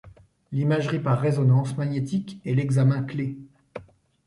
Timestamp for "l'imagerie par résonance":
0.51-1.77